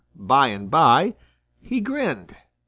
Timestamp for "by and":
0.15-0.71